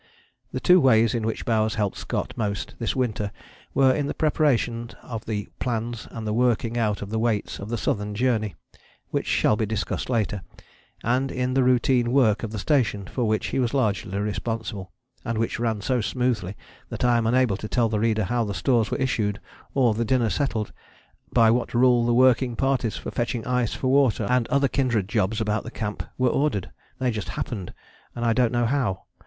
[0.51, 3.31] The two ways in which Bowers helped Scott most this winter
[3.75, 7.69] were in the preparation of the plans and the working out of the weights of
[7.69, 8.55] the Southern Journey,
[9.11, 10.41] which shall be discussed later,
[11.03, 14.91] and in the routine work of the station, for which he was largely responsible,
[15.23, 16.57] and which ran so smoothly
[16.89, 19.39] that I am unable to tell the reader how the stores were issued,
[19.75, 20.71] or the dinner settled,
[21.31, 25.39] by what rule the working parties for fetching ice for water and other kindred jobs
[25.39, 26.71] about the camp were ordered.
[26.97, 27.71] They just happened,
[28.15, 29.03] and I don't know how.